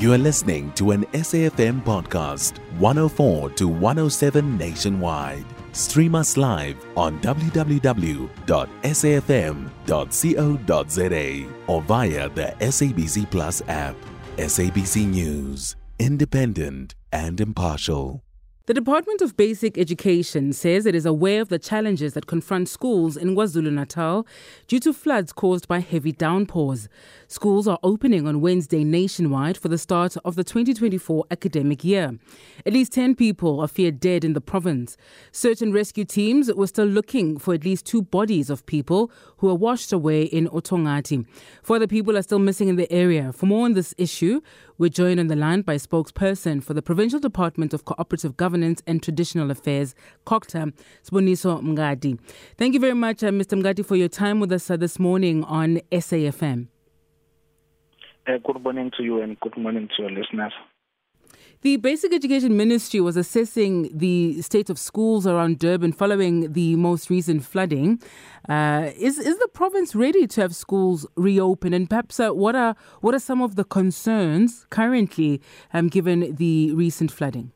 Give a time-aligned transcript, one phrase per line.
[0.00, 5.44] You are listening to an SAFM podcast, 104 to 107 nationwide.
[5.72, 7.74] Stream us live on www.safm.co.za
[11.66, 13.96] or via the SABC Plus app.
[14.38, 18.22] SABC News, independent and impartial.
[18.70, 23.16] The Department of Basic Education says it is aware of the challenges that confront schools
[23.16, 24.24] in KwaZulu Natal
[24.68, 26.88] due to floods caused by heavy downpours.
[27.30, 32.18] Schools are opening on Wednesday nationwide for the start of the 2024 academic year.
[32.66, 34.96] At least 10 people are feared dead in the province.
[35.30, 39.46] Search and rescue teams were still looking for at least two bodies of people who
[39.46, 41.24] were washed away in oThongathi.
[41.62, 43.32] Four other people are still missing in the area.
[43.32, 44.40] For more on this issue,
[44.76, 49.00] we're joined on the line by spokesperson for the Provincial Department of Cooperative Governance and
[49.00, 49.94] Traditional Affairs,
[50.26, 50.72] COGTA,
[51.08, 52.18] Sboniso Mngadi.
[52.58, 53.56] Thank you very much, uh, Mr.
[53.56, 56.66] Mngadi, for your time with us uh, this morning on SAFM.
[58.26, 60.52] Uh, good morning to you and good morning to your listeners.
[61.62, 67.10] The Basic Education Ministry was assessing the state of schools around Durban following the most
[67.10, 68.00] recent flooding.
[68.48, 71.72] Uh, is is the province ready to have schools reopen?
[71.72, 75.40] And perhaps uh, what are what are some of the concerns currently,
[75.72, 77.52] um, given the recent flooding?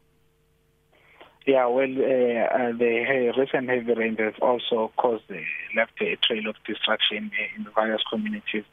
[1.47, 5.37] Yeah, well, uh, uh the recent heavy rain has also caused uh,
[5.77, 8.65] left a trail of destruction in various communities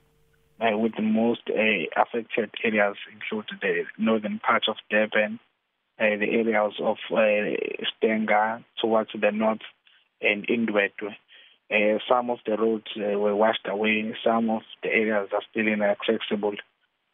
[0.62, 5.40] uh, with the most uh, affected areas include the northern part of Durban,
[6.00, 7.58] uh, the areas of uh,
[7.90, 9.62] Stenga towards the north,
[10.22, 11.16] and Indwedwe.
[11.72, 14.14] Uh, some of the roads uh, were washed away.
[14.24, 16.56] Some of the areas are still inaccessible.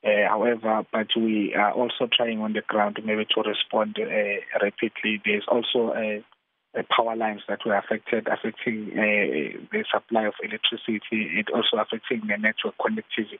[0.03, 5.21] Uh, however, but we are also trying on the ground maybe to respond uh, rapidly.
[5.23, 6.23] There's also a
[6.83, 11.39] power lines that were affected, affecting uh, the supply of electricity.
[11.39, 13.39] It also affecting the network connectivity.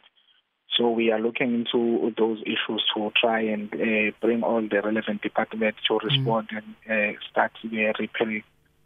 [0.78, 5.22] So we are looking into those issues to try and uh, bring all the relevant
[5.22, 6.62] departments to respond mm.
[6.88, 8.44] and uh, start the repairing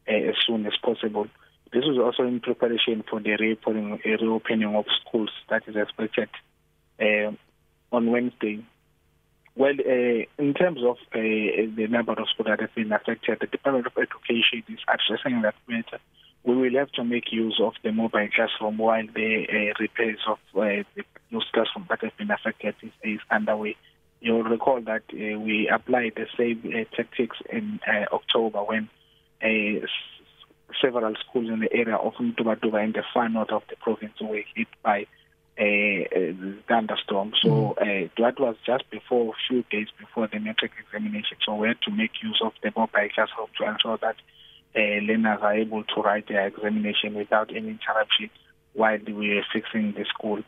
[0.07, 1.27] uh, as soon as possible.
[1.73, 6.29] This is also in preparation for the reopening, reopening of schools that is expected
[6.99, 7.31] uh,
[7.91, 8.63] on Wednesday.
[9.55, 13.47] Well, uh, in terms of uh, the number of schools that have been affected, the
[13.47, 15.99] Department of Education is addressing that matter.
[16.43, 20.39] We will have to make use of the mobile classroom while the uh, repairs of
[20.53, 20.85] the
[21.31, 23.75] new classroom that have been affected is, is underway.
[24.21, 27.79] You'll recall that we applied the same tactics in
[28.11, 28.89] October when
[30.81, 34.43] several schools in the area of Mtuba in the far north of the province were
[34.55, 35.07] hit by
[36.67, 37.33] thunderstorm.
[37.41, 38.05] So mm.
[38.05, 41.37] uh, that was just before, a few days before the matric examination.
[41.45, 44.15] So we had to make use of the mobile classroom to ensure that
[44.75, 48.29] uh, learners are able to write their examination without any interruption
[48.73, 50.41] while we were fixing the school.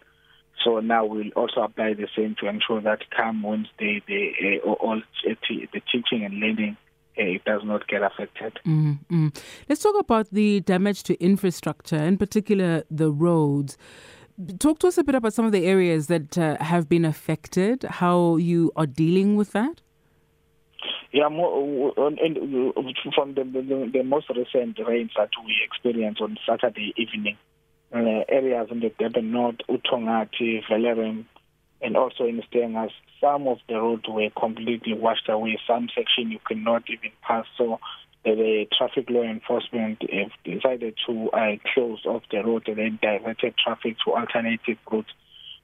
[0.63, 5.01] So now we'll also apply the same to ensure that come Wednesday, the uh, all
[5.25, 6.77] the teaching and learning
[7.17, 8.59] uh, it does not get affected.
[8.65, 9.27] Mm-hmm.
[9.67, 13.77] Let's talk about the damage to infrastructure, in particular the roads.
[14.59, 17.83] Talk to us a bit about some of the areas that uh, have been affected,
[17.83, 19.81] how you are dealing with that.
[21.11, 27.37] Yeah, more, from the, the, the most recent rains that we experienced on Saturday evening,
[27.93, 31.25] uh, areas in the Durban North, oThongathi, Verulam,
[31.83, 32.89] and also in Stengas,
[33.21, 35.59] some of the roads were completely washed away.
[35.67, 37.45] Some section you cannot even pass.
[37.57, 37.79] So
[38.23, 43.55] the traffic law enforcement have decided to uh, close off the road and then diverted
[43.57, 45.09] traffic to alternative routes.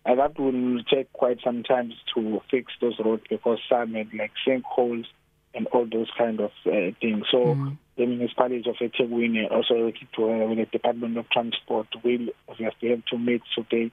[0.06, 4.31] And that will take quite some time to fix those roads because some had like
[4.48, 5.06] sinkholes
[5.53, 7.25] and all those kind of uh, things.
[7.31, 7.78] So mm.
[7.98, 13.06] the municipality of eThekwini also working together with the Department of Transport will obviously have
[13.06, 13.92] to meet today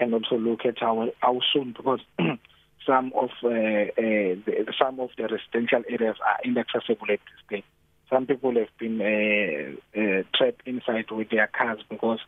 [0.00, 2.00] and also look at how, how soon because
[2.86, 7.64] some of uh, uh, the, some of the residential areas are inaccessible at this stage
[8.10, 12.20] some people have been uh, uh, trapped inside with their cars because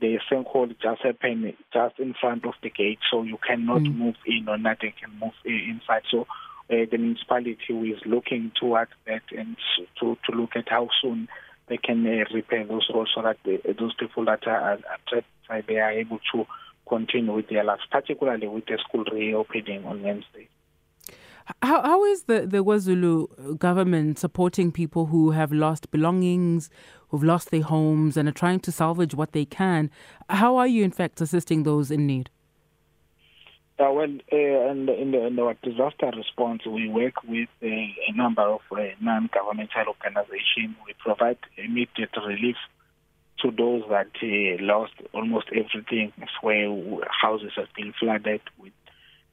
[0.00, 3.96] the sinkhole just happened just in front of the gate, so you cannot mm.
[3.96, 6.02] move in or nothing can move inside.
[6.10, 6.22] So
[6.70, 9.56] uh, the municipality is looking towards that and
[10.00, 11.28] to to look at how soon
[11.68, 14.78] they can uh, repair those roads so that the, those people that are, are
[15.08, 16.46] trapped inside they are able to
[16.88, 20.48] continue with their lives, particularly with the school reopening on Wednesday.
[21.62, 26.70] How, how is the, the KwaZulu government supporting people who have lost belongings,
[27.08, 29.90] who've lost their homes, and are trying to salvage what they can?
[30.28, 32.30] How are you, in fact, assisting those in need?
[33.80, 38.12] Uh, well, uh, in, in, the, in, our disaster response, we work with uh, a
[38.12, 40.74] number of uh, non-governmental organizations.
[40.84, 42.56] We provide immediate relief
[43.40, 46.12] to those that uh, lost almost everything,
[46.42, 46.68] where
[47.22, 48.72] houses have been flooded with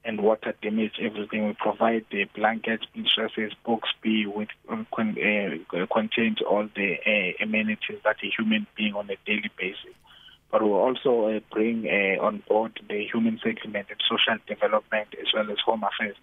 [0.06, 1.46] and water damage everything.
[1.46, 7.44] We provide the blankets, mattresses, box B, which uh, con- uh, contains all the uh,
[7.44, 9.94] amenities that a human being on a daily basis.
[10.50, 15.26] But we also uh, bring uh, on board the human settlement and social development as
[15.34, 16.16] well as home affairs.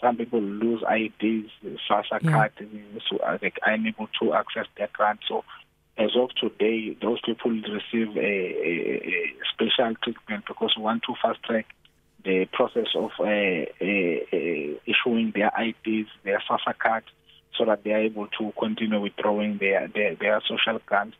[0.00, 1.50] Some people lose IDs,
[1.90, 2.30] SASSA yeah.
[2.30, 2.52] card,
[3.10, 5.20] so are they unable to access their grant.
[5.28, 5.44] So
[5.96, 11.14] as of today, those people receive a, a, a special treatment because we want to
[11.22, 11.66] fast track
[12.24, 17.06] the process of uh, uh, uh, issuing their IDs, their SASSA cards,
[17.56, 21.16] so that they are able to continue withdrawing their, their, their social grants.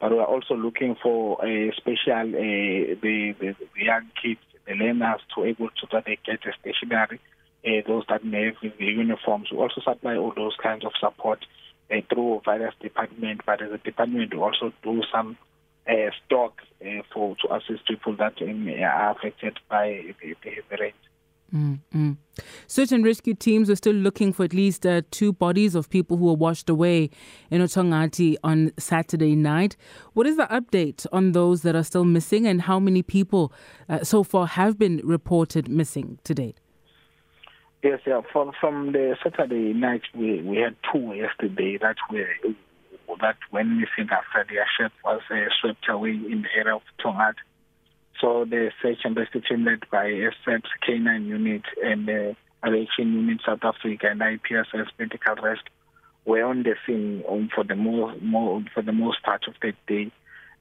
[0.00, 4.74] But we are also looking for a special uh, the, the, the young kids, the
[4.74, 7.20] learners, to able to that they get a stationery,
[7.66, 9.50] uh, those that may have the uniforms.
[9.50, 11.44] We also supply all those kinds of support
[11.90, 15.38] uh, through various departments, but a department also do some
[15.88, 20.92] uh, stock uh, for to assist people that um, are affected by the, the rain.
[21.54, 22.12] Mm-hmm.
[22.66, 26.16] Search and rescue teams are still looking for at least uh, two bodies of people
[26.16, 27.10] who were washed away
[27.50, 29.76] in oThongathi on Saturday night.
[30.14, 33.52] What is the update on those that are still missing, and how many people
[33.88, 36.60] uh, so far have been reported missing to date?
[37.82, 38.22] Yes, yeah.
[38.32, 42.28] From from the Saturday night, we we had two yesterday that were
[43.20, 47.34] that when missing after their ship was uh, swept away in the area of Tongaat.
[48.20, 50.10] So the search and rescue team led by
[50.44, 55.72] SAPS K9 unit and the uh, Aviation Unit South Africa and IPSS Medical Rescue
[56.24, 59.72] were on the scene um, for the more, more for the most part of the
[59.86, 60.10] day.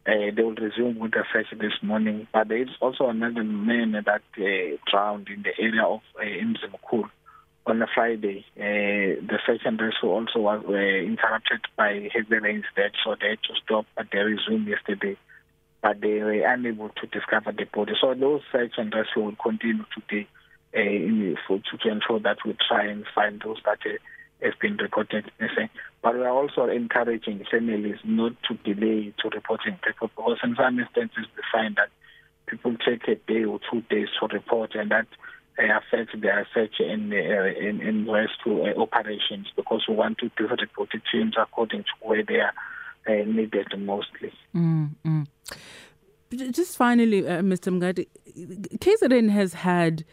[0.08, 2.28] Uh, they will resume with the search this morning.
[2.32, 7.10] But there is also another man that uh, drowned in the area of uh, Mzimkul
[7.66, 8.46] on a Friday.
[8.58, 13.30] Uh, the search and rescue also was uh, interrupted by heavy rains there, so they
[13.30, 15.18] had to stop, but they resumed yesterday.
[15.82, 17.94] But they were unable to discover the body.
[18.00, 20.28] So those search and rescue will continue today
[20.76, 23.98] uh, for, to, to ensure that we try and find those that uh,
[24.42, 25.70] have been reported missing.
[26.02, 30.80] But we are also encouraging families not to delay to reporting people because in some
[30.80, 31.90] instances we find that
[32.48, 35.08] people take a day or two days to report and that
[35.58, 40.48] affect their search and uh, in, in rescue uh, operations because we want to do
[40.48, 42.54] the teams according to where they are
[43.08, 44.34] uh, needed mostly.
[44.54, 45.24] Mm-hmm.
[46.52, 47.72] Just finally, uh, Mr.
[47.72, 48.08] Mngadi,
[48.80, 50.04] KZN has had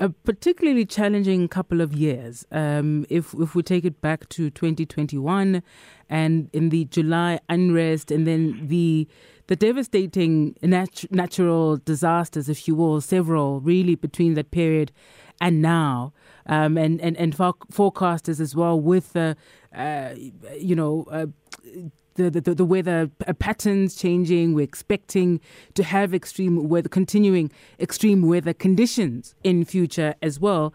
[0.00, 2.46] a particularly challenging couple of years.
[2.50, 5.62] Um, if if we take it back to 2021,
[6.08, 9.06] and in the July unrest, and then the
[9.50, 14.92] the devastating nat- natural disasters, if you will, several really between that period
[15.40, 16.12] and now,
[16.46, 19.34] um, and and and forecasters as well with uh,
[19.74, 20.14] uh,
[20.56, 21.04] you know.
[21.10, 21.26] Uh,
[22.14, 23.08] the, the, the weather
[23.38, 24.52] patterns changing.
[24.52, 25.40] We're expecting
[25.74, 30.74] to have extreme weather, continuing extreme weather conditions in future as well.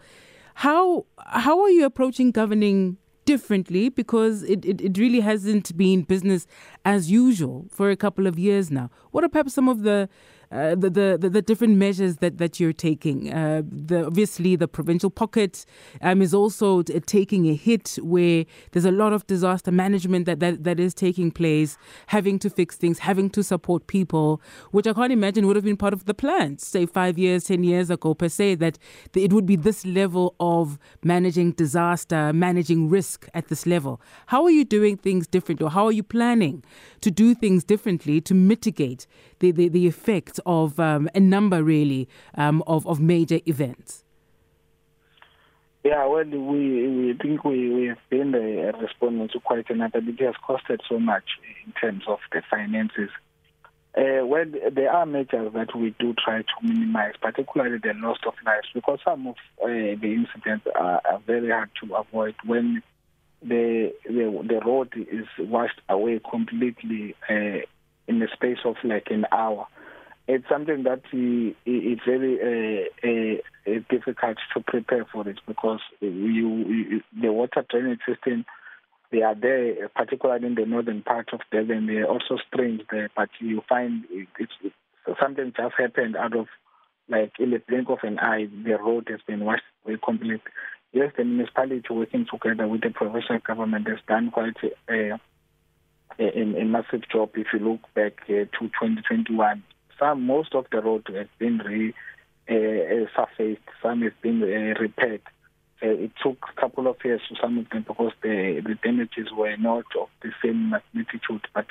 [0.54, 2.96] How how are you approaching governing
[3.26, 6.46] differently because it, it, it really hasn't been business
[6.84, 8.88] as usual for a couple of years now.
[9.10, 10.08] What are perhaps some of the
[10.52, 13.32] uh, the, the, the different measures that that you're taking.
[13.32, 15.64] Uh, the, obviously, the provincial pocket
[16.02, 20.40] um, is also t- taking a hit where there's a lot of disaster management that,
[20.40, 21.76] that that is taking place,
[22.08, 24.40] having to fix things, having to support people,
[24.70, 27.64] which I can't imagine would have been part of the plans, say five years, ten
[27.64, 28.56] years ago, per se.
[28.56, 28.78] That
[29.14, 34.00] it would be this level of managing disaster, managing risk at this level.
[34.26, 36.62] How are you doing things different, or how are you planning
[37.00, 39.06] to do things differently to mitigate
[39.40, 44.04] the the, the effects of um, a number, really, um, of, of major events?
[45.86, 49.98] Yeah, well, we we think we we have been uh, responding to quite a number.
[49.98, 51.22] It has costed so much
[51.64, 53.10] in terms of the finances.
[53.96, 58.34] Uh, well, there are measures that we do try to minimize, particularly the loss of
[58.44, 62.82] lives, because some of uh, the incidents are, are very hard to avoid when
[63.40, 67.62] the the, the road is washed away completely uh,
[68.08, 69.68] in the space of like an hour
[70.28, 77.00] it's something that it's very uh, uh, difficult to prepare for it because you, you,
[77.20, 78.44] the water drainage system
[79.12, 81.86] they are there, particularly in the northern part of Durban.
[81.86, 84.52] They are also strange there, but you find it, it's,
[85.20, 86.46] something just happened out of
[87.08, 88.48] like in the blink of an eye.
[88.64, 90.40] The road has been washed away completely.
[90.92, 94.56] Yes, the municipality working together with the provincial government has done quite
[94.88, 95.20] a, a,
[96.18, 97.30] a, a massive job.
[97.34, 99.62] If you look back uh, to 2021
[99.98, 101.94] some most of the road has been re
[102.48, 105.22] uh, uh, some has been uh, repaired.
[105.82, 109.56] It took a couple of years for some of them because the, the damages were
[109.58, 111.66] not of the same magnitude, but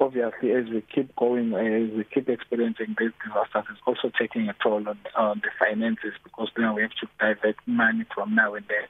[0.00, 4.54] obviously, as we keep going, as we keep experiencing these disasters, it's also taking a
[4.62, 8.64] toll on, on the finances because now we have to divert money from now and
[8.68, 8.88] then.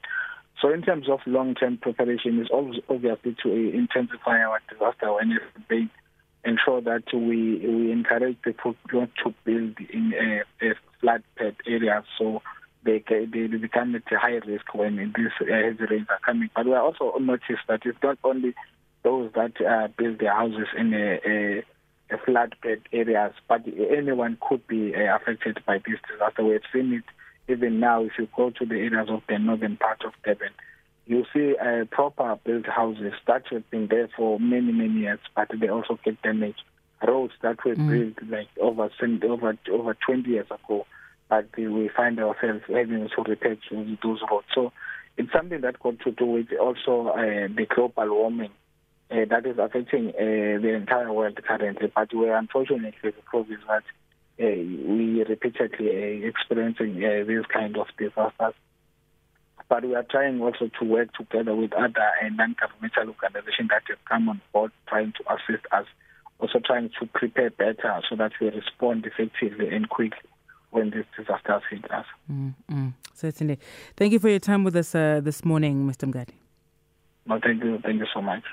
[0.61, 5.89] So, in terms of long-term preparation, is obviously to intensify our disaster awareness campaign,
[6.45, 10.13] ensure that we we encourage people not to build in
[10.61, 12.41] a flood pet areas, so
[12.83, 16.49] they they become at a high risk when these uh, heavy rains are coming.
[16.55, 18.53] But we also noticed that it's not only
[19.03, 21.63] those that uh, build their houses in a, a,
[22.15, 26.43] a floodbed areas, but anyone could be uh, affected by this disaster.
[26.43, 28.03] We've seen it even now.
[28.03, 30.51] If you go to the areas of the northern part of Durban,
[31.05, 35.49] you see uh, proper built houses that have been there for many many years, but
[35.59, 36.63] they also get damaged.
[37.05, 38.15] Roads that were mm.
[38.15, 38.89] built like over
[39.23, 40.85] over over 20 years ago,
[41.29, 43.57] but we find ourselves having to repair
[44.01, 44.47] those roads.
[44.55, 44.71] So
[45.17, 48.51] it's something that got to do with also uh, the global warming
[49.11, 51.91] uh, that is affecting uh, the entire world currently.
[51.93, 53.83] But we're unfortunately the province that
[54.39, 58.55] uh, we repeatedly uh, experiencing uh, these kind of disasters.
[59.73, 63.97] But we are trying also to work together with other uh, non-governmental organizations that have
[64.07, 65.87] come on board, trying to assist us,
[66.37, 70.29] also trying to prepare better so that we respond effectively and quickly
[70.69, 72.05] when these disasters hit us.
[72.31, 72.89] Mm-hmm.
[73.15, 73.57] Certainly.
[73.97, 76.07] Thank you for your time with us uh, this morning, Mr.
[76.07, 76.35] Mngadi.
[77.25, 77.79] No, thank you.
[77.79, 78.43] Thank you so much.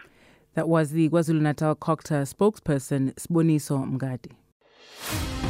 [0.54, 5.49] That was the KwaZulu Natal COGTA spokesperson, Sboniso Mngadi.